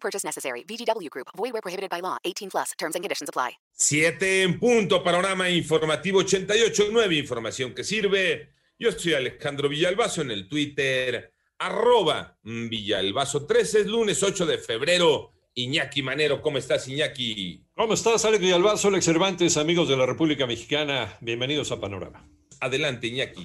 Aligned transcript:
purchase 0.00 0.24
necessary. 0.26 0.64
VGW 0.64 1.08
Group. 1.10 1.28
Void 1.36 1.52
where 1.52 1.62
prohibited 1.62 1.90
by 1.90 2.00
law. 2.00 2.16
18 2.24 2.48
plus. 2.50 2.72
Terms 2.78 2.94
and 2.96 3.02
conditions 3.04 3.28
apply. 3.28 3.54
Siete 3.72 4.42
en 4.42 4.58
punto. 4.58 5.02
Panorama 5.02 5.48
informativo 5.50 6.22
88.9. 6.22 7.12
Información 7.18 7.74
que 7.74 7.84
sirve. 7.84 8.52
Yo 8.78 8.92
soy 8.92 9.14
Alejandro 9.14 9.68
Villalbazo 9.68 10.22
en 10.22 10.30
el 10.30 10.48
Twitter. 10.48 11.32
Arroba 11.58 12.38
Villalbazo 12.42 13.44
13. 13.44 13.84
lunes 13.84 14.22
8 14.22 14.46
de 14.46 14.58
febrero. 14.58 15.32
Iñaki 15.54 16.02
Manero, 16.02 16.40
¿cómo 16.40 16.58
estás, 16.58 16.86
Iñaki? 16.86 17.64
¿Cómo 17.74 17.94
estás, 17.94 18.24
Alex 18.24 18.40
Villalbazo, 18.40 18.88
Alex 18.88 19.04
Cervantes, 19.04 19.56
amigos 19.56 19.88
de 19.88 19.96
la 19.96 20.06
República 20.06 20.46
Mexicana? 20.46 21.16
Bienvenidos 21.20 21.72
a 21.72 21.80
Panorama. 21.80 22.28
Adelante, 22.60 23.08
Iñaki. 23.08 23.44